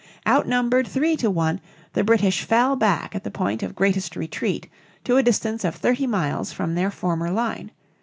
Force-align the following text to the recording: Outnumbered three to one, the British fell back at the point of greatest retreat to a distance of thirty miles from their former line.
Outnumbered 0.27 0.87
three 0.87 1.15
to 1.17 1.29
one, 1.29 1.61
the 1.93 2.03
British 2.03 2.41
fell 2.43 2.75
back 2.75 3.13
at 3.13 3.23
the 3.23 3.29
point 3.29 3.61
of 3.61 3.75
greatest 3.75 4.15
retreat 4.15 4.67
to 5.03 5.17
a 5.17 5.21
distance 5.21 5.63
of 5.63 5.75
thirty 5.75 6.07
miles 6.07 6.51
from 6.51 6.73
their 6.73 6.89
former 6.89 7.29
line. 7.29 7.69